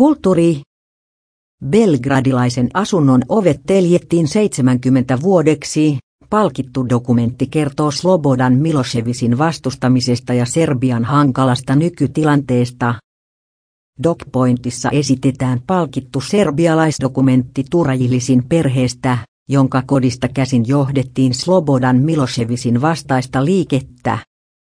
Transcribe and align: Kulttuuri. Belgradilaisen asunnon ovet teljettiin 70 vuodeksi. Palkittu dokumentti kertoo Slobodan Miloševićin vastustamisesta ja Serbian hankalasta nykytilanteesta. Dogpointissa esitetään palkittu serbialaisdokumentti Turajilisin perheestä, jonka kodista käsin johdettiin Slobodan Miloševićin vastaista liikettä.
Kulttuuri. 0.00 0.60
Belgradilaisen 1.66 2.68
asunnon 2.74 3.22
ovet 3.28 3.60
teljettiin 3.66 4.28
70 4.28 5.18
vuodeksi. 5.22 5.98
Palkittu 6.30 6.88
dokumentti 6.88 7.46
kertoo 7.46 7.90
Slobodan 7.90 8.54
Miloševićin 8.54 9.38
vastustamisesta 9.38 10.34
ja 10.34 10.46
Serbian 10.46 11.04
hankalasta 11.04 11.76
nykytilanteesta. 11.76 12.94
Dogpointissa 14.02 14.90
esitetään 14.90 15.60
palkittu 15.66 16.20
serbialaisdokumentti 16.20 17.64
Turajilisin 17.70 18.44
perheestä, 18.48 19.18
jonka 19.48 19.82
kodista 19.86 20.28
käsin 20.28 20.64
johdettiin 20.68 21.34
Slobodan 21.34 21.96
Miloševićin 21.96 22.80
vastaista 22.80 23.44
liikettä. 23.44 24.18